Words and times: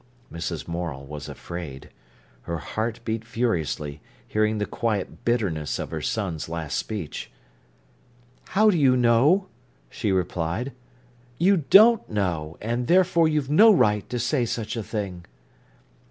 Mrs. 0.33 0.67
Morel 0.67 1.05
was 1.05 1.29
afraid. 1.29 1.91
Her 2.49 2.57
heart 2.57 3.01
beat 3.05 3.23
furiously, 3.23 4.01
hearing 4.27 4.57
the 4.57 4.65
quiet 4.65 5.23
bitterness 5.23 5.77
of 5.77 5.91
her 5.91 6.01
son's 6.01 6.49
last 6.49 6.75
speech. 6.75 7.29
"How 8.47 8.71
do 8.71 8.79
you 8.79 8.97
know?" 8.97 9.45
she 9.91 10.11
replied. 10.11 10.71
"You 11.37 11.57
don't 11.57 12.09
know, 12.09 12.57
and 12.59 12.87
therefore 12.87 13.27
you've 13.27 13.51
no 13.51 13.71
right 13.71 14.09
to 14.09 14.17
say 14.17 14.43
such 14.43 14.75
a 14.75 14.81
thing." 14.81 15.25